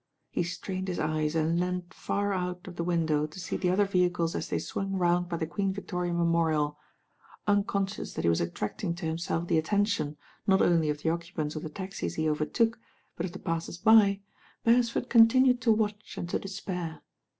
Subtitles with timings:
[0.31, 3.85] He strained his eyes and leaned far out of the window to see the other
[3.85, 6.79] vehicles as they swung round by the Queen Victoria Memorial.
[7.45, 10.17] Unconscious that he was attracting to himself the attention,
[10.47, 12.79] not only of the occupants of the taxis he overtook,
[13.15, 14.21] but of the passers by,
[14.63, 17.01] Beresford continued to watch and to de spair.